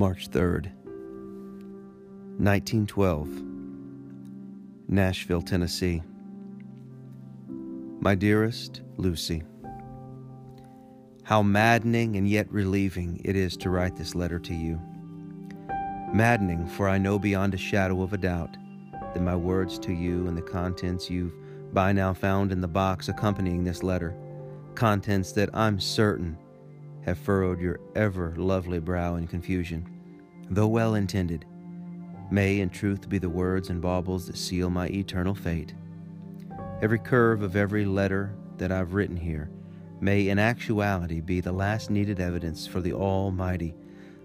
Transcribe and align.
March 0.00 0.30
3rd, 0.30 0.72
1912, 2.38 3.28
Nashville, 4.88 5.42
Tennessee. 5.42 6.00
My 8.00 8.14
dearest 8.14 8.80
Lucy, 8.96 9.42
how 11.22 11.42
maddening 11.42 12.16
and 12.16 12.26
yet 12.26 12.50
relieving 12.50 13.20
it 13.26 13.36
is 13.36 13.58
to 13.58 13.68
write 13.68 13.94
this 13.94 14.14
letter 14.14 14.38
to 14.38 14.54
you. 14.54 14.80
Maddening, 16.14 16.66
for 16.66 16.88
I 16.88 16.96
know 16.96 17.18
beyond 17.18 17.52
a 17.52 17.58
shadow 17.58 18.00
of 18.00 18.14
a 18.14 18.16
doubt 18.16 18.56
that 19.12 19.20
my 19.20 19.36
words 19.36 19.78
to 19.80 19.92
you 19.92 20.28
and 20.28 20.34
the 20.34 20.40
contents 20.40 21.10
you've 21.10 21.34
by 21.74 21.92
now 21.92 22.14
found 22.14 22.52
in 22.52 22.62
the 22.62 22.66
box 22.66 23.10
accompanying 23.10 23.64
this 23.64 23.82
letter, 23.82 24.16
contents 24.74 25.32
that 25.32 25.50
I'm 25.52 25.78
certain 25.78 26.38
have 27.04 27.18
furrowed 27.18 27.60
your 27.60 27.80
ever 27.94 28.34
lovely 28.36 28.78
brow 28.78 29.16
in 29.16 29.26
confusion, 29.26 29.86
though 30.50 30.66
well 30.66 30.94
intended, 30.94 31.44
may 32.30 32.60
in 32.60 32.70
truth 32.70 33.08
be 33.08 33.18
the 33.18 33.28
words 33.28 33.70
and 33.70 33.80
baubles 33.80 34.26
that 34.26 34.36
seal 34.36 34.70
my 34.70 34.86
eternal 34.88 35.34
fate. 35.34 35.74
Every 36.82 36.98
curve 36.98 37.42
of 37.42 37.56
every 37.56 37.84
letter 37.84 38.34
that 38.58 38.72
I've 38.72 38.94
written 38.94 39.16
here 39.16 39.50
may 40.00 40.28
in 40.28 40.38
actuality 40.38 41.20
be 41.20 41.40
the 41.40 41.52
last 41.52 41.90
needed 41.90 42.20
evidence 42.20 42.66
for 42.66 42.80
the 42.80 42.92
Almighty 42.92 43.74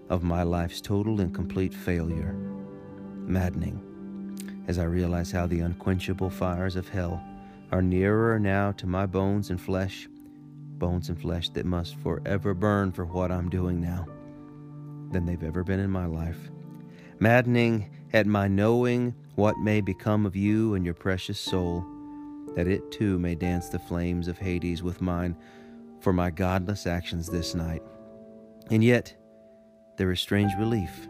of 0.08 0.22
my 0.22 0.42
life's 0.42 0.80
total 0.80 1.20
and 1.20 1.34
complete 1.34 1.74
failure. 1.74 2.34
Maddening, 3.26 3.82
as 4.68 4.78
I 4.78 4.84
realize 4.84 5.30
how 5.30 5.46
the 5.46 5.60
unquenchable 5.60 6.30
fires 6.30 6.76
of 6.76 6.88
hell 6.88 7.22
are 7.72 7.82
nearer 7.82 8.38
now 8.38 8.72
to 8.72 8.86
my 8.86 9.04
bones 9.06 9.50
and 9.50 9.60
flesh 9.60 10.08
bones 10.78 11.08
and 11.08 11.20
flesh 11.20 11.48
that 11.50 11.66
must 11.66 11.96
forever 11.96 12.54
burn 12.54 12.92
for 12.92 13.04
what 13.04 13.30
I'm 13.30 13.48
doing 13.48 13.80
now 13.80 14.06
than 15.10 15.24
they've 15.24 15.42
ever 15.42 15.64
been 15.64 15.80
in 15.80 15.90
my 15.90 16.06
life. 16.06 16.38
Maddening 17.18 17.90
at 18.12 18.26
my 18.26 18.48
knowing 18.48 19.14
what 19.34 19.58
may 19.58 19.80
become 19.80 20.26
of 20.26 20.36
you 20.36 20.74
and 20.74 20.84
your 20.84 20.94
precious 20.94 21.38
soul, 21.38 21.84
that 22.54 22.66
it 22.66 22.90
too 22.90 23.18
may 23.18 23.34
dance 23.34 23.68
the 23.68 23.78
flames 23.78 24.28
of 24.28 24.38
Hades 24.38 24.82
with 24.82 25.00
mine 25.00 25.36
for 26.00 26.12
my 26.12 26.30
godless 26.30 26.86
actions 26.86 27.28
this 27.28 27.54
night. 27.54 27.82
And 28.70 28.82
yet, 28.82 29.14
there 29.96 30.10
is 30.10 30.20
strange 30.20 30.52
relief. 30.58 31.08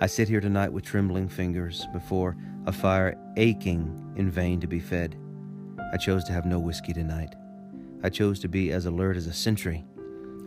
I 0.00 0.06
sit 0.06 0.28
here 0.28 0.40
tonight 0.40 0.72
with 0.72 0.84
trembling 0.84 1.28
fingers 1.28 1.86
before 1.92 2.36
a 2.66 2.72
fire 2.72 3.16
aching 3.36 4.12
in 4.16 4.30
vain 4.30 4.60
to 4.60 4.66
be 4.66 4.80
fed. 4.80 5.16
I 5.92 5.96
chose 5.96 6.24
to 6.24 6.32
have 6.32 6.44
no 6.44 6.58
whiskey 6.58 6.92
tonight. 6.92 7.34
I 8.02 8.10
chose 8.10 8.38
to 8.40 8.48
be 8.48 8.72
as 8.72 8.86
alert 8.86 9.16
as 9.16 9.26
a 9.26 9.32
sentry, 9.32 9.84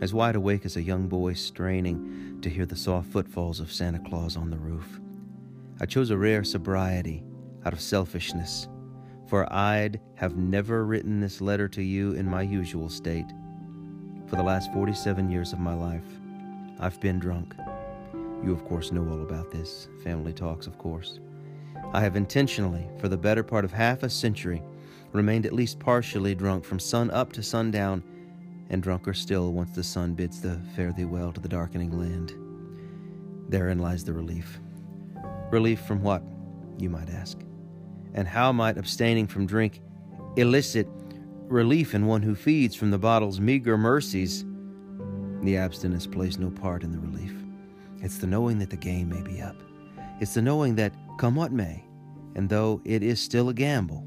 as 0.00 0.14
wide 0.14 0.36
awake 0.36 0.64
as 0.64 0.76
a 0.76 0.82
young 0.82 1.08
boy 1.08 1.34
straining 1.34 2.38
to 2.42 2.48
hear 2.48 2.64
the 2.64 2.76
soft 2.76 3.10
footfalls 3.10 3.60
of 3.60 3.72
Santa 3.72 3.98
Claus 3.98 4.36
on 4.36 4.50
the 4.50 4.56
roof. 4.56 5.00
I 5.80 5.86
chose 5.86 6.10
a 6.10 6.16
rare 6.16 6.44
sobriety 6.44 7.24
out 7.64 7.72
of 7.72 7.80
selfishness, 7.80 8.68
for 9.26 9.52
I'd 9.52 10.00
have 10.14 10.36
never 10.36 10.84
written 10.84 11.20
this 11.20 11.40
letter 11.40 11.68
to 11.68 11.82
you 11.82 12.12
in 12.12 12.26
my 12.26 12.42
usual 12.42 12.88
state. 12.88 13.26
For 14.26 14.36
the 14.36 14.42
last 14.42 14.72
47 14.72 15.30
years 15.30 15.52
of 15.52 15.58
my 15.58 15.74
life, 15.74 16.04
I've 16.78 17.00
been 17.00 17.18
drunk. 17.18 17.54
You, 18.44 18.52
of 18.52 18.64
course, 18.64 18.92
know 18.92 19.06
all 19.06 19.22
about 19.22 19.50
this. 19.50 19.88
Family 20.02 20.32
talks, 20.32 20.66
of 20.66 20.78
course. 20.78 21.20
I 21.92 22.00
have 22.00 22.16
intentionally, 22.16 22.88
for 22.98 23.08
the 23.08 23.18
better 23.18 23.42
part 23.42 23.64
of 23.64 23.72
half 23.72 24.02
a 24.02 24.08
century, 24.08 24.62
remained 25.12 25.46
at 25.46 25.52
least 25.52 25.78
partially 25.78 26.34
drunk 26.34 26.64
from 26.64 26.78
sun 26.78 27.10
up 27.10 27.32
to 27.32 27.42
sundown, 27.42 28.02
and 28.70 28.82
drunker 28.82 29.14
still 29.14 29.52
once 29.52 29.74
the 29.74 29.82
sun 29.82 30.14
bids 30.14 30.40
the 30.40 30.60
fare 30.76 30.92
thee 30.92 31.04
well 31.04 31.32
to 31.32 31.40
the 31.40 31.48
darkening 31.48 31.98
land. 31.98 32.34
Therein 33.48 33.80
lies 33.80 34.04
the 34.04 34.12
relief. 34.12 34.60
Relief 35.50 35.80
from 35.80 36.02
what, 36.02 36.22
you 36.78 36.88
might 36.88 37.10
ask? 37.10 37.38
And 38.14 38.28
how 38.28 38.52
might 38.52 38.78
abstaining 38.78 39.26
from 39.26 39.46
drink 39.46 39.80
elicit 40.36 40.86
relief 41.48 41.94
in 41.94 42.06
one 42.06 42.22
who 42.22 42.34
feeds 42.36 42.76
from 42.76 42.90
the 42.92 42.98
bottle's 42.98 43.40
meager 43.40 43.76
mercies? 43.76 44.44
The 45.42 45.56
abstinence 45.56 46.06
plays 46.06 46.38
no 46.38 46.50
part 46.50 46.84
in 46.84 46.92
the 46.92 46.98
relief. 46.98 47.34
It's 48.02 48.18
the 48.18 48.26
knowing 48.26 48.58
that 48.60 48.70
the 48.70 48.76
game 48.76 49.08
may 49.08 49.22
be 49.22 49.42
up. 49.42 49.56
It's 50.20 50.34
the 50.34 50.42
knowing 50.42 50.76
that, 50.76 50.92
come 51.18 51.34
what 51.34 51.50
may, 51.50 51.84
and 52.36 52.48
though 52.48 52.80
it 52.84 53.02
is 53.02 53.20
still 53.20 53.48
a 53.48 53.54
gamble, 53.54 54.06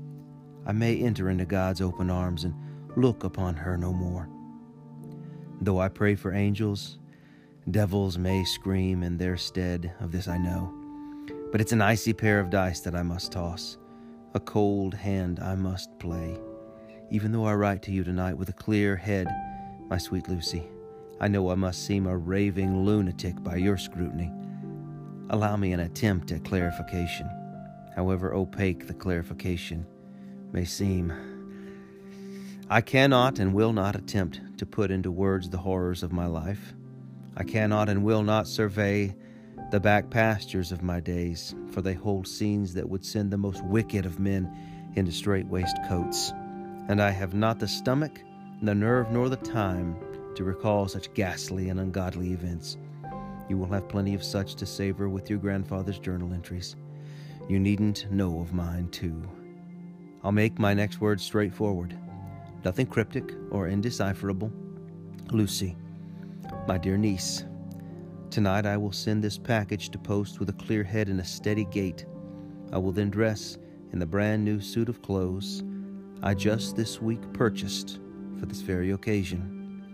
I 0.65 0.71
may 0.71 0.97
enter 0.97 1.29
into 1.29 1.45
God's 1.45 1.81
open 1.81 2.09
arms 2.09 2.45
and 2.45 2.53
look 2.95 3.23
upon 3.23 3.55
her 3.55 3.77
no 3.77 3.91
more. 3.91 4.29
Though 5.61 5.79
I 5.79 5.89
pray 5.89 6.15
for 6.15 6.33
angels, 6.33 6.99
devils 7.69 8.17
may 8.17 8.43
scream 8.45 9.03
in 9.03 9.17
their 9.17 9.37
stead, 9.37 9.93
of 9.99 10.11
this 10.11 10.27
I 10.27 10.37
know. 10.37 10.73
But 11.51 11.61
it's 11.61 11.71
an 11.71 11.81
icy 11.81 12.13
pair 12.13 12.39
of 12.39 12.49
dice 12.49 12.79
that 12.81 12.95
I 12.95 13.03
must 13.03 13.33
toss, 13.33 13.77
a 14.33 14.39
cold 14.39 14.93
hand 14.93 15.39
I 15.39 15.55
must 15.55 15.97
play. 15.99 16.37
Even 17.11 17.31
though 17.31 17.45
I 17.45 17.53
write 17.53 17.81
to 17.83 17.91
you 17.91 18.03
tonight 18.03 18.37
with 18.37 18.49
a 18.49 18.53
clear 18.53 18.95
head, 18.95 19.27
my 19.89 19.97
sweet 19.97 20.27
Lucy, 20.29 20.63
I 21.19 21.27
know 21.27 21.49
I 21.51 21.55
must 21.55 21.85
seem 21.85 22.07
a 22.07 22.17
raving 22.17 22.85
lunatic 22.85 23.41
by 23.43 23.57
your 23.57 23.77
scrutiny. 23.77 24.31
Allow 25.29 25.57
me 25.57 25.73
an 25.73 25.81
attempt 25.81 26.31
at 26.31 26.43
clarification, 26.43 27.29
however 27.95 28.33
opaque 28.33 28.87
the 28.87 28.93
clarification 28.93 29.85
may 30.53 30.63
seem. 30.63 31.11
I 32.69 32.79
cannot 32.79 33.39
and 33.39 33.53
will 33.53 33.73
not 33.73 33.95
attempt 33.95 34.39
to 34.59 34.65
put 34.65 34.91
into 34.91 35.11
words 35.11 35.49
the 35.49 35.57
horrors 35.57 36.03
of 36.03 36.13
my 36.13 36.27
life. 36.27 36.73
I 37.35 37.43
cannot 37.43 37.89
and 37.89 38.03
will 38.03 38.23
not 38.23 38.47
survey 38.47 39.15
the 39.71 39.79
back 39.79 40.11
pastures 40.11 40.71
of 40.71 40.83
my 40.83 40.99
days, 40.99 41.55
for 41.71 41.81
they 41.81 41.95
hold 41.95 42.27
scenes 42.27 42.75
that 42.75 42.87
would 42.87 43.03
send 43.03 43.31
the 43.31 43.37
most 43.37 43.63
wicked 43.65 44.05
of 44.05 44.19
men 44.19 44.49
into 44.95 45.11
strait 45.11 45.47
waistcoats. 45.47 46.31
And 46.87 47.01
I 47.01 47.09
have 47.09 47.33
not 47.33 47.59
the 47.59 47.67
stomach, 47.67 48.21
the 48.61 48.75
nerve, 48.75 49.11
nor 49.11 49.29
the 49.29 49.37
time 49.37 49.97
to 50.35 50.43
recall 50.43 50.87
such 50.87 51.13
ghastly 51.15 51.69
and 51.69 51.79
ungodly 51.79 52.31
events. 52.31 52.77
You 53.49 53.57
will 53.57 53.67
have 53.67 53.89
plenty 53.89 54.13
of 54.13 54.23
such 54.23 54.55
to 54.55 54.65
savor 54.65 55.09
with 55.09 55.29
your 55.29 55.39
grandfather's 55.39 55.99
journal 55.99 56.33
entries. 56.33 56.75
You 57.49 57.59
needn't 57.59 58.11
know 58.11 58.39
of 58.39 58.53
mine, 58.53 58.89
too. 58.89 59.21
I'll 60.23 60.31
make 60.31 60.57
my 60.59 60.73
next 60.73 61.01
words 61.01 61.23
straightforward, 61.23 61.97
nothing 62.63 62.85
cryptic 62.85 63.33
or 63.51 63.67
indecipherable. 63.67 64.51
Lucy, 65.31 65.75
my 66.67 66.77
dear 66.77 66.97
niece, 66.97 67.43
tonight 68.29 68.65
I 68.65 68.77
will 68.77 68.91
send 68.91 69.23
this 69.23 69.37
package 69.37 69.89
to 69.89 69.97
post 69.97 70.39
with 70.39 70.49
a 70.49 70.53
clear 70.53 70.83
head 70.83 71.09
and 71.09 71.19
a 71.19 71.25
steady 71.25 71.65
gait. 71.65 72.05
I 72.71 72.77
will 72.77 72.91
then 72.91 73.09
dress 73.09 73.57
in 73.91 73.99
the 73.99 74.05
brand 74.05 74.45
new 74.45 74.61
suit 74.61 74.89
of 74.89 75.01
clothes 75.01 75.63
I 76.25 76.33
just 76.33 76.77
this 76.77 77.01
week 77.01 77.19
purchased 77.33 77.99
for 78.39 78.45
this 78.45 78.61
very 78.61 78.91
occasion. 78.91 79.93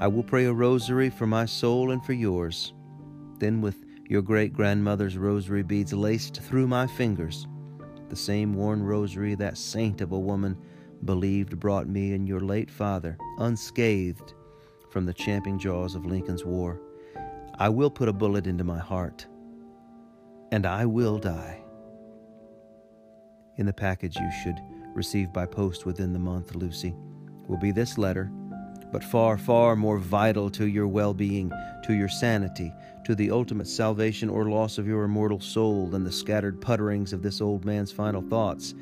I 0.00 0.08
will 0.08 0.24
pray 0.24 0.46
a 0.46 0.52
rosary 0.52 1.08
for 1.08 1.24
my 1.24 1.46
soul 1.46 1.92
and 1.92 2.04
for 2.04 2.14
yours. 2.14 2.72
Then, 3.38 3.60
with 3.60 3.84
your 4.08 4.22
great 4.22 4.52
grandmother's 4.52 5.16
rosary 5.16 5.62
beads 5.62 5.92
laced 5.92 6.40
through 6.42 6.66
my 6.66 6.88
fingers, 6.88 7.46
the 8.08 8.16
same 8.16 8.54
worn 8.54 8.82
rosary 8.82 9.34
that 9.36 9.58
saint 9.58 10.00
of 10.00 10.12
a 10.12 10.18
woman 10.18 10.56
believed 11.04 11.58
brought 11.60 11.88
me 11.88 12.12
and 12.12 12.26
your 12.26 12.40
late 12.40 12.70
father 12.70 13.16
unscathed 13.38 14.34
from 14.90 15.06
the 15.06 15.14
champing 15.14 15.58
jaws 15.58 15.94
of 15.94 16.06
Lincoln's 16.06 16.44
war. 16.44 16.80
I 17.58 17.68
will 17.68 17.90
put 17.90 18.08
a 18.08 18.12
bullet 18.12 18.46
into 18.46 18.64
my 18.64 18.78
heart, 18.78 19.26
and 20.52 20.64
I 20.64 20.86
will 20.86 21.18
die. 21.18 21.62
In 23.56 23.66
the 23.66 23.72
package 23.72 24.16
you 24.16 24.30
should 24.42 24.60
receive 24.94 25.32
by 25.32 25.46
post 25.46 25.84
within 25.84 26.12
the 26.12 26.18
month, 26.18 26.54
Lucy, 26.54 26.94
will 27.46 27.58
be 27.58 27.72
this 27.72 27.98
letter, 27.98 28.30
but 28.92 29.04
far, 29.04 29.36
far 29.36 29.76
more 29.76 29.98
vital 29.98 30.50
to 30.50 30.66
your 30.66 30.88
well 30.88 31.14
being, 31.14 31.52
to 31.84 31.94
your 31.94 32.08
sanity, 32.08 32.72
to 33.04 33.14
the 33.14 33.30
ultimate 33.30 33.66
salvation 33.66 34.28
or 34.28 34.48
loss 34.48 34.78
of 34.78 34.86
your 34.86 35.04
immortal 35.04 35.40
soul 35.40 35.86
than 35.86 36.04
the 36.04 36.12
scattered 36.12 36.60
putterings 36.60 37.12
of 37.12 37.22
this 37.22 37.40
old 37.40 37.64
man's 37.64 37.92
final 37.92 38.22
thoughts 38.22 38.74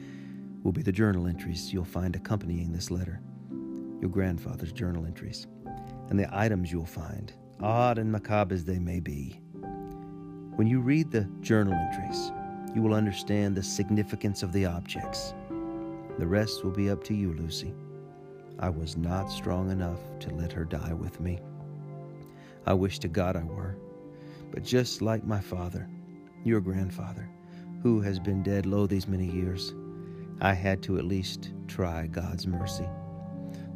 will 0.62 0.72
be 0.72 0.82
the 0.82 0.90
journal 0.90 1.28
entries 1.28 1.72
you'll 1.72 1.84
find 1.84 2.16
accompanying 2.16 2.72
this 2.72 2.90
letter, 2.90 3.20
your 4.00 4.10
grandfather's 4.10 4.72
journal 4.72 5.06
entries, 5.06 5.46
and 6.10 6.18
the 6.18 6.28
items 6.36 6.72
you'll 6.72 6.84
find, 6.84 7.32
odd 7.60 7.98
and 7.98 8.10
macabre 8.10 8.52
as 8.52 8.64
they 8.64 8.78
may 8.78 8.98
be. 8.98 9.40
When 10.56 10.66
you 10.66 10.80
read 10.80 11.10
the 11.12 11.28
journal 11.40 11.74
entries, 11.74 12.32
you 12.74 12.82
will 12.82 12.94
understand 12.94 13.54
the 13.54 13.62
significance 13.62 14.42
of 14.42 14.52
the 14.52 14.66
objects. 14.66 15.34
The 16.18 16.26
rest 16.26 16.64
will 16.64 16.72
be 16.72 16.90
up 16.90 17.04
to 17.04 17.14
you, 17.14 17.32
Lucy. 17.34 17.72
I 18.58 18.70
was 18.70 18.96
not 18.96 19.30
strong 19.30 19.70
enough 19.70 20.00
to 20.20 20.30
let 20.34 20.52
her 20.52 20.64
die 20.64 20.94
with 20.94 21.20
me. 21.20 21.40
I 22.64 22.72
wish 22.72 22.98
to 23.00 23.08
God 23.08 23.36
I 23.36 23.44
were. 23.44 23.76
But 24.50 24.64
just 24.64 25.02
like 25.02 25.24
my 25.24 25.40
father, 25.40 25.88
your 26.44 26.60
grandfather, 26.60 27.28
who 27.82 28.00
has 28.00 28.18
been 28.18 28.42
dead 28.42 28.64
lo 28.64 28.86
these 28.86 29.06
many 29.06 29.26
years, 29.26 29.74
I 30.40 30.54
had 30.54 30.82
to 30.84 30.98
at 30.98 31.04
least 31.04 31.52
try 31.68 32.06
God's 32.06 32.46
mercy. 32.46 32.88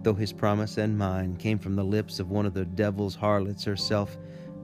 Though 0.02 0.14
his 0.14 0.32
promise 0.32 0.78
and 0.78 0.96
mine 0.96 1.36
came 1.36 1.58
from 1.58 1.76
the 1.76 1.84
lips 1.84 2.18
of 2.18 2.30
one 2.30 2.46
of 2.46 2.54
the 2.54 2.64
devil's 2.64 3.14
harlots 3.14 3.64
herself, 3.64 4.16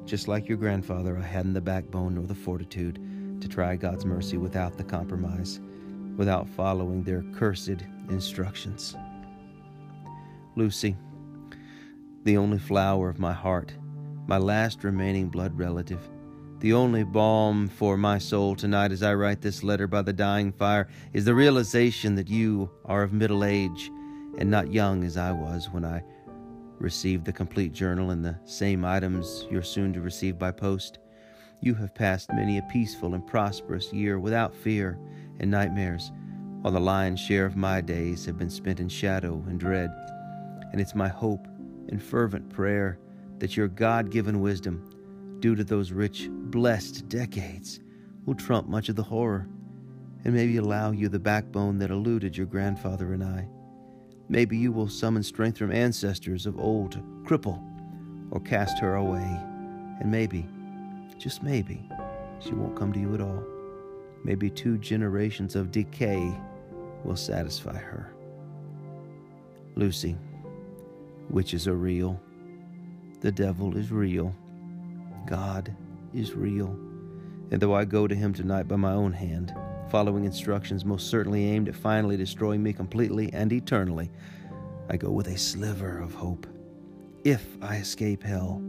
just 0.06 0.28
like 0.28 0.48
your 0.48 0.56
grandfather, 0.56 1.18
I 1.18 1.26
hadn't 1.26 1.52
the 1.52 1.60
backbone 1.60 2.14
nor 2.14 2.24
the 2.24 2.34
fortitude 2.34 2.98
to 3.40 3.48
try 3.48 3.76
God's 3.76 4.06
mercy 4.06 4.38
without 4.38 4.78
the 4.78 4.84
compromise, 4.84 5.60
without 6.16 6.48
following 6.48 7.02
their 7.02 7.22
cursed 7.34 7.84
instructions. 8.08 8.96
Lucy, 10.58 10.96
the 12.24 12.38
only 12.38 12.58
flower 12.58 13.10
of 13.10 13.18
my 13.18 13.32
heart, 13.34 13.74
my 14.26 14.38
last 14.38 14.84
remaining 14.84 15.28
blood 15.28 15.56
relative, 15.58 16.00
the 16.60 16.72
only 16.72 17.04
balm 17.04 17.68
for 17.68 17.98
my 17.98 18.16
soul 18.16 18.56
tonight 18.56 18.90
as 18.90 19.02
I 19.02 19.12
write 19.12 19.42
this 19.42 19.62
letter 19.62 19.86
by 19.86 20.00
the 20.00 20.14
dying 20.14 20.52
fire 20.52 20.88
is 21.12 21.26
the 21.26 21.34
realization 21.34 22.14
that 22.14 22.30
you 22.30 22.70
are 22.86 23.02
of 23.02 23.12
middle 23.12 23.44
age 23.44 23.90
and 24.38 24.50
not 24.50 24.72
young 24.72 25.04
as 25.04 25.18
I 25.18 25.30
was 25.30 25.68
when 25.68 25.84
I 25.84 26.02
received 26.78 27.26
the 27.26 27.34
complete 27.34 27.74
journal 27.74 28.10
and 28.10 28.24
the 28.24 28.38
same 28.46 28.82
items 28.82 29.46
you're 29.50 29.62
soon 29.62 29.92
to 29.92 30.00
receive 30.00 30.38
by 30.38 30.52
post. 30.52 31.00
You 31.60 31.74
have 31.74 31.94
passed 31.94 32.32
many 32.32 32.56
a 32.56 32.62
peaceful 32.72 33.12
and 33.12 33.26
prosperous 33.26 33.92
year 33.92 34.18
without 34.18 34.56
fear 34.56 34.98
and 35.38 35.50
nightmares, 35.50 36.12
while 36.62 36.72
the 36.72 36.80
lion's 36.80 37.20
share 37.20 37.44
of 37.44 37.56
my 37.56 37.82
days 37.82 38.24
have 38.24 38.38
been 38.38 38.48
spent 38.48 38.80
in 38.80 38.88
shadow 38.88 39.44
and 39.48 39.60
dread. 39.60 39.90
And 40.76 40.82
it's 40.82 40.94
my 40.94 41.08
hope 41.08 41.48
and 41.88 42.02
fervent 42.02 42.50
prayer 42.50 42.98
that 43.38 43.56
your 43.56 43.66
God 43.66 44.10
given 44.10 44.42
wisdom, 44.42 45.38
due 45.40 45.54
to 45.54 45.64
those 45.64 45.90
rich, 45.90 46.28
blessed 46.30 47.08
decades, 47.08 47.80
will 48.26 48.34
trump 48.34 48.68
much 48.68 48.90
of 48.90 48.96
the 48.96 49.02
horror 49.02 49.48
and 50.26 50.34
maybe 50.34 50.58
allow 50.58 50.90
you 50.90 51.08
the 51.08 51.18
backbone 51.18 51.78
that 51.78 51.90
eluded 51.90 52.36
your 52.36 52.44
grandfather 52.44 53.14
and 53.14 53.24
I. 53.24 53.48
Maybe 54.28 54.58
you 54.58 54.70
will 54.70 54.86
summon 54.86 55.22
strength 55.22 55.56
from 55.56 55.72
ancestors 55.72 56.44
of 56.44 56.60
old 56.60 56.92
to 56.92 56.98
cripple 57.24 57.58
or 58.30 58.38
cast 58.40 58.78
her 58.80 58.96
away. 58.96 59.40
And 60.00 60.10
maybe, 60.10 60.46
just 61.16 61.42
maybe, 61.42 61.88
she 62.38 62.52
won't 62.52 62.76
come 62.76 62.92
to 62.92 63.00
you 63.00 63.14
at 63.14 63.22
all. 63.22 63.42
Maybe 64.24 64.50
two 64.50 64.76
generations 64.76 65.56
of 65.56 65.70
decay 65.70 66.38
will 67.02 67.16
satisfy 67.16 67.78
her. 67.78 68.12
Lucy, 69.74 70.16
witches 71.30 71.66
are 71.66 71.76
real. 71.76 72.20
The 73.20 73.32
devil 73.32 73.76
is 73.76 73.90
real. 73.90 74.34
God 75.26 75.74
is 76.14 76.34
real. 76.34 76.68
And 77.50 77.60
though 77.60 77.74
I 77.74 77.84
go 77.84 78.06
to 78.06 78.14
him 78.14 78.32
tonight 78.32 78.68
by 78.68 78.76
my 78.76 78.92
own 78.92 79.12
hand, 79.12 79.54
following 79.88 80.24
instructions 80.24 80.84
most 80.84 81.08
certainly 81.08 81.44
aimed 81.50 81.68
at 81.68 81.76
finally 81.76 82.16
destroying 82.16 82.62
me 82.62 82.72
completely 82.72 83.32
and 83.32 83.52
eternally, 83.52 84.10
I 84.88 84.96
go 84.96 85.10
with 85.10 85.28
a 85.28 85.38
sliver 85.38 85.98
of 85.98 86.14
hope. 86.14 86.46
If 87.24 87.44
I 87.60 87.76
escape 87.76 88.22
hell, 88.22 88.62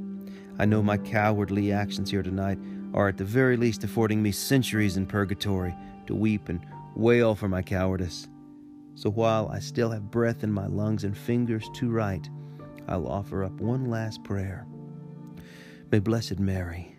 I 0.60 0.66
know 0.66 0.82
my 0.82 0.98
cowardly 0.98 1.72
actions 1.72 2.10
here 2.10 2.24
tonight 2.24 2.58
are 2.94 3.08
at 3.08 3.18
the 3.18 3.24
very 3.24 3.58
least 3.58 3.84
affording 3.84 4.22
me 4.24 4.32
centuries 4.32 4.98
in 4.98 5.06
purgatory 5.06 5.76
to 6.08 6.16
weep 6.16 6.50
and 6.50 6.60
wail 6.96 7.36
for 7.36 7.48
my 7.48 7.62
cowardice. 7.62 8.28
So 8.96 9.12
while 9.12 9.50
I 9.50 9.60
still 9.60 9.92
have 9.92 10.10
breath 10.10 10.44
in 10.44 10.52
my 10.52 10.66
lungs 10.66 11.04
and 11.04 11.16
fingers 11.16 11.70
to 11.76 11.92
write, 11.92 12.30
I'll 12.88 13.08
offer 13.08 13.44
up 13.44 13.54
one 13.60 13.86
last 13.86 14.24
prayer. 14.24 14.66
May 15.92 16.00
Blessed 16.00 16.40
Mary, 16.40 16.96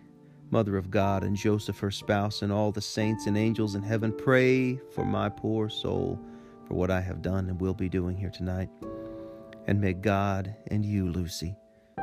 Mother 0.51 0.77
of 0.77 0.89
God, 0.89 1.23
and 1.23 1.35
Joseph, 1.35 1.79
her 1.79 1.91
spouse, 1.91 2.41
and 2.41 2.51
all 2.51 2.71
the 2.71 2.81
saints 2.81 3.27
and 3.27 3.37
angels 3.37 3.75
in 3.75 3.83
heaven 3.83 4.11
pray 4.11 4.79
for 4.93 5.05
my 5.05 5.29
poor 5.29 5.69
soul 5.69 6.19
for 6.67 6.73
what 6.73 6.91
I 6.91 7.01
have 7.01 7.21
done 7.21 7.49
and 7.49 7.59
will 7.59 7.73
be 7.73 7.89
doing 7.89 8.17
here 8.17 8.29
tonight. 8.29 8.69
And 9.67 9.79
may 9.79 9.93
God 9.93 10.55
and 10.67 10.85
you, 10.85 11.11
Lucy, 11.11 11.55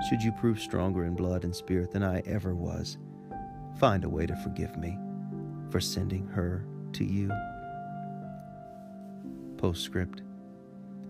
should 0.08 0.22
you 0.22 0.32
prove 0.32 0.60
stronger 0.60 1.04
in 1.04 1.14
blood 1.14 1.44
and 1.44 1.54
spirit 1.54 1.90
than 1.90 2.02
I 2.02 2.20
ever 2.26 2.54
was, 2.54 2.98
find 3.78 4.04
a 4.04 4.08
way 4.08 4.26
to 4.26 4.36
forgive 4.36 4.76
me 4.76 4.98
for 5.70 5.80
sending 5.80 6.26
her 6.28 6.64
to 6.92 7.04
you. 7.04 7.32
Postscript 9.56 10.22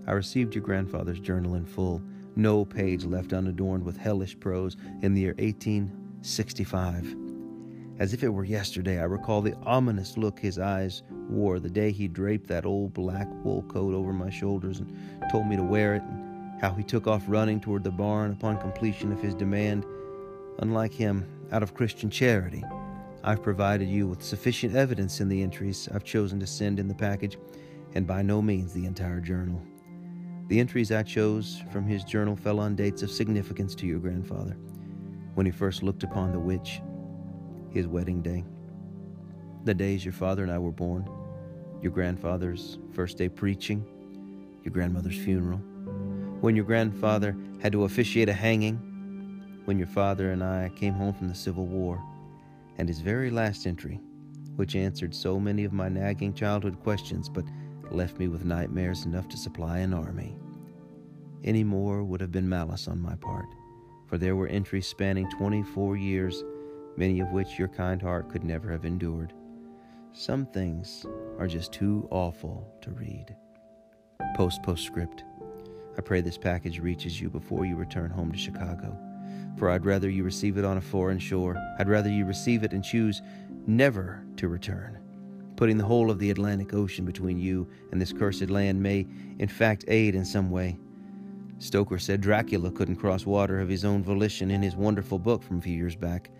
I 0.07 0.13
received 0.13 0.55
your 0.55 0.63
grandfather's 0.63 1.19
journal 1.19 1.57
in 1.57 1.67
full, 1.67 2.01
no 2.37 2.65
page 2.65 3.05
left 3.05 3.33
unadorned 3.33 3.85
with 3.85 3.97
hellish 3.97 4.39
prose, 4.39 4.77
in 5.03 5.15
the 5.15 5.23
year 5.23 5.35
1865. 5.39 7.17
As 7.99 8.13
if 8.13 8.23
it 8.23 8.29
were 8.29 8.45
yesterday, 8.45 9.01
I 9.01 9.05
recall 9.05 9.41
the 9.41 9.57
ominous 9.65 10.19
look 10.19 10.39
his 10.39 10.59
eyes 10.59 11.03
wore 11.31 11.59
the 11.59 11.71
day 11.71 11.91
he 11.91 12.09
draped 12.09 12.47
that 12.49 12.67
old 12.67 12.93
black 12.93 13.27
wool 13.43 13.63
coat 13.63 13.95
over 13.95 14.13
my 14.13 14.29
shoulders 14.29 14.81
and 14.81 14.95
told 15.33 15.47
me 15.47 15.57
to 15.57 15.63
wear 15.63 15.95
it, 15.95 16.03
and 16.03 16.61
how 16.61 16.73
he 16.73 16.83
took 16.83 17.07
off 17.07 17.25
running 17.27 17.59
toward 17.59 17.85
the 17.85 17.91
barn 17.91 18.33
upon 18.33 18.59
completion 18.59 19.13
of 19.13 19.21
his 19.21 19.35
demand. 19.35 19.87
Unlike 20.59 20.93
him, 20.93 21.27
out 21.53 21.63
of 21.63 21.75
Christian 21.75 22.11
charity, 22.11 22.63
I've 23.25 23.43
provided 23.43 23.89
you 23.89 24.07
with 24.07 24.23
sufficient 24.23 24.77
evidence 24.77 25.21
in 25.21 25.29
the 25.29 25.43
entries 25.43 25.89
I've 25.93 26.05
chosen 26.05 26.39
to 26.41 26.47
send 26.47 26.79
in 26.79 26.89
the 26.89 26.95
package, 26.95 27.39
and 27.95 28.07
by 28.07 28.21
no 28.23 28.43
means 28.43 28.75
the 28.75 28.85
entire 28.85 29.21
journal. 29.21 29.63
The 30.49 30.61
entries 30.61 30.93
I 30.93 31.03
chose 31.03 31.63
from 31.73 31.87
his 31.87 32.05
journal 32.05 32.37
fell 32.37 32.61
on 32.61 32.77
dates 32.77 33.03
of 33.03 33.11
significance 33.11 33.75
to 33.77 33.87
your 33.87 33.99
grandfather. 33.99 34.57
When 35.35 35.45
he 35.45 35.51
first 35.51 35.83
looked 35.83 36.05
upon 36.05 36.31
the 36.31 36.39
witch, 36.39 36.81
his 37.71 37.89
wedding 37.89 38.23
day, 38.23 38.45
the 39.65 39.75
days 39.75 40.05
your 40.05 40.13
father 40.13 40.45
and 40.45 40.53
I 40.53 40.59
were 40.59 40.71
born, 40.71 41.11
your 41.83 41.91
grandfather's 41.91 42.79
first 42.93 43.19
day 43.19 43.29
preaching, 43.29 43.85
your 44.63 44.73
grandmother's 44.73 45.19
funeral, 45.19 45.59
when 46.41 46.55
your 46.55 46.65
grandfather 46.65 47.37
had 47.61 47.73
to 47.73 47.83
officiate 47.83 48.29
a 48.29 48.33
hanging, 48.33 48.77
when 49.65 49.79
your 49.79 49.89
father 49.89 50.31
and 50.31 50.45
I 50.45 50.71
came 50.77 50.95
home 50.95 51.13
from 51.13 51.29
the 51.29 51.35
Civil 51.35 51.67
War, 51.67 52.01
and 52.79 52.89
his 52.89 53.01
very 53.01 53.31
last 53.31 53.67
entry, 53.67 53.99
which 54.55 54.77
answered 54.77 55.13
so 55.13 55.41
many 55.41 55.65
of 55.65 55.73
my 55.73 55.89
nagging 55.89 56.35
childhood 56.35 56.79
questions 56.85 57.29
but 57.29 57.45
left 57.93 58.19
me 58.19 58.29
with 58.29 58.45
nightmares 58.45 59.05
enough 59.05 59.29
to 59.29 59.37
supply 59.37 59.79
an 59.79 59.95
army. 59.95 60.37
Any 61.45 61.65
more 61.65 62.03
would 62.03 62.21
have 62.21 62.33
been 62.33 62.49
malice 62.49 62.89
on 62.89 63.01
my 63.01 63.15
part, 63.17 63.47
for 64.07 64.19
there 64.19 64.37
were 64.37 64.49
entries 64.49 64.87
spanning 64.87 65.31
24 65.31 65.97
years 65.97 66.43
many 66.97 67.21
of 67.21 67.31
which 67.33 67.59
your 67.59 67.69
kind 67.69 68.01
heart 68.01 68.29
could 68.29 68.45
never 68.45 68.71
have 68.71 68.85
endured. 68.85 69.33
Some 70.13 70.47
things 70.47 71.05
are 71.39 71.47
just 71.47 71.73
too 71.73 72.09
awful 72.11 72.67
to 72.83 72.91
read. 72.91 73.37
Post 74.35 74.63
postscript. 74.63 75.25
I 75.99 76.01
pray 76.01 76.21
this 76.21 76.39
package 76.39 76.81
reaches 76.81 77.21
you 77.21 77.31
before 77.31 77.65
you 77.65 77.77
return 77.77 78.11
home 78.11 78.33
to 78.33 78.39
Chicago, 78.39 78.97
for 79.59 79.71
I'd 79.71 79.85
rather 79.85 80.11
you 80.11 80.25
receive 80.25 80.59
it 80.59 80.65
on 80.65 80.79
a 80.79 80.83
foreign 80.83 81.19
shore. 81.19 81.57
I'd 81.79 81.89
rather 81.89 82.11
you 82.11 82.25
receive 82.25 82.63
it 82.65 82.73
and 82.73 82.85
choose 82.85 83.23
never 83.67 84.23
to 84.37 84.49
return. 84.49 84.99
Putting 85.57 85.79
the 85.79 85.85
whole 85.85 86.11
of 86.11 86.19
the 86.19 86.31
Atlantic 86.31 86.75
Ocean 86.75 87.05
between 87.05 87.39
you 87.39 87.67
and 87.91 88.01
this 88.01 88.13
cursed 88.13 88.51
land 88.51 88.83
may, 88.83 89.07
in 89.39 89.49
fact, 89.49 89.85
aid 89.89 90.15
in 90.15 90.25
some 90.25 90.51
way. 90.51 90.79
Stoker 91.59 91.99
said 91.99 92.21
Dracula 92.21 92.71
couldn't 92.71 92.97
cross 92.97 93.25
water 93.25 93.61
of 93.61 93.69
his 93.69 93.85
own 93.85 94.03
volition 94.03 94.51
in 94.51 94.63
his 94.63 94.77
wonderful 94.77 95.19
book 95.19 95.43
from 95.43 95.59
a 95.59 95.63
few 95.63 95.75
years 95.75 95.97
back. 95.97 96.31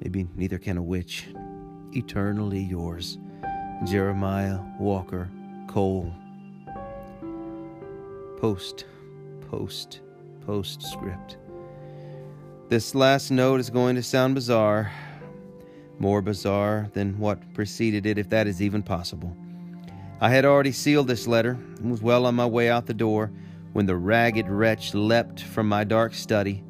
Maybe 0.00 0.26
neither 0.34 0.58
can 0.58 0.76
a 0.76 0.82
witch. 0.82 1.28
Eternally 1.92 2.60
yours, 2.60 3.18
Jeremiah 3.84 4.58
Walker 4.80 5.30
Cole. 5.68 6.12
Post, 8.40 8.86
post, 9.48 10.00
postscript. 10.44 11.36
This 12.68 12.94
last 12.94 13.30
note 13.30 13.60
is 13.60 13.70
going 13.70 13.94
to 13.94 14.02
sound 14.02 14.34
bizarre, 14.34 14.90
more 15.98 16.22
bizarre 16.22 16.88
than 16.94 17.18
what 17.18 17.54
preceded 17.54 18.06
it, 18.06 18.18
if 18.18 18.28
that 18.30 18.46
is 18.46 18.62
even 18.62 18.82
possible. 18.82 19.36
I 20.20 20.30
had 20.30 20.44
already 20.44 20.72
sealed 20.72 21.08
this 21.08 21.26
letter 21.26 21.58
and 21.78 21.90
was 21.90 22.02
well 22.02 22.26
on 22.26 22.34
my 22.34 22.46
way 22.46 22.70
out 22.70 22.86
the 22.86 22.94
door 22.94 23.30
when 23.72 23.86
the 23.86 23.96
ragged 23.96 24.48
wretch 24.48 24.94
leapt 24.94 25.42
from 25.42 25.68
my 25.68 25.84
dark 25.84 26.14
study 26.14 26.62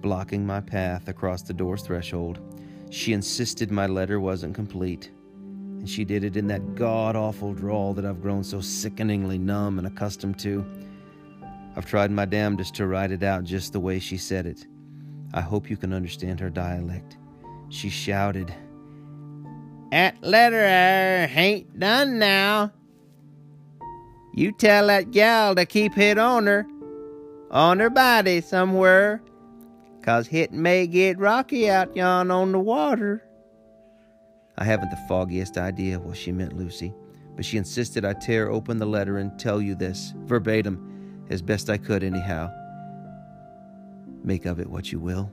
blocking 0.00 0.46
my 0.46 0.60
path 0.60 1.08
across 1.08 1.42
the 1.42 1.52
door's 1.52 1.82
threshold. 1.82 2.40
She 2.90 3.12
insisted 3.12 3.70
my 3.70 3.86
letter 3.86 4.20
wasn't 4.20 4.54
complete, 4.54 5.10
and 5.78 5.88
she 5.88 6.04
did 6.04 6.24
it 6.24 6.36
in 6.36 6.46
that 6.48 6.74
god 6.74 7.16
awful 7.16 7.52
drawl 7.52 7.94
that 7.94 8.04
I've 8.04 8.22
grown 8.22 8.42
so 8.44 8.60
sickeningly 8.60 9.38
numb 9.38 9.78
and 9.78 9.86
accustomed 9.86 10.38
to. 10.40 10.64
I've 11.76 11.86
tried 11.86 12.10
my 12.10 12.24
damnedest 12.24 12.74
to 12.76 12.86
write 12.86 13.12
it 13.12 13.22
out 13.22 13.44
just 13.44 13.72
the 13.72 13.80
way 13.80 13.98
she 13.98 14.16
said 14.16 14.46
it. 14.46 14.66
I 15.34 15.40
hope 15.40 15.68
you 15.68 15.76
can 15.76 15.92
understand 15.92 16.40
her 16.40 16.50
dialect. 16.50 17.18
She 17.70 17.88
shouted, 17.88 18.52
That 19.90 20.22
letter 20.22 20.64
ain't 20.64 21.78
done 21.78 22.18
now. 22.18 22.72
You 24.34 24.52
tell 24.52 24.86
that 24.86 25.10
gal 25.10 25.54
to 25.54 25.66
keep 25.66 25.94
hit 25.94 26.18
on 26.18 26.46
her, 26.46 26.66
on 27.50 27.80
her 27.80 27.90
body 27.90 28.40
somewhere, 28.40 29.20
'cause 30.02 30.28
hit 30.28 30.52
may 30.52 30.86
get 30.86 31.18
rocky 31.18 31.68
out 31.68 31.96
yon 31.96 32.30
on 32.30 32.52
the 32.52 32.58
water. 32.58 33.22
I 34.56 34.64
haven't 34.64 34.90
the 34.90 35.04
foggiest 35.08 35.58
idea 35.58 35.98
what 35.98 36.16
she 36.16 36.32
meant, 36.32 36.56
Lucy, 36.56 36.94
but 37.36 37.44
she 37.44 37.58
insisted 37.58 38.04
I 38.04 38.12
tear 38.14 38.50
open 38.50 38.78
the 38.78 38.86
letter 38.86 39.18
and 39.18 39.38
tell 39.38 39.60
you 39.60 39.74
this, 39.74 40.14
verbatim, 40.24 41.24
as 41.30 41.42
best 41.42 41.68
I 41.68 41.76
could, 41.76 42.02
anyhow. 42.02 42.50
Make 44.24 44.46
of 44.46 44.58
it 44.58 44.70
what 44.70 44.90
you 44.92 44.98
will. 44.98 45.30